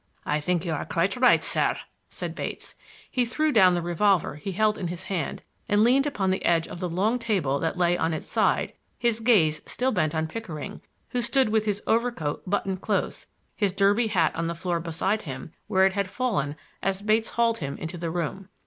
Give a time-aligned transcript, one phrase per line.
[0.25, 1.77] "I think you are quite right, sir,"
[2.09, 2.73] said Bates.
[3.11, 6.67] He threw down the revolver he held in his hand and leaned upon the edge
[6.67, 10.81] of the long table that lay on its side, his gaze still bent on Pickering,
[11.09, 15.53] who stood with his overcoat buttoned close, his derby hat on the floor beside him,
[15.67, 18.49] where it had fallen as Bates hauled him into the room.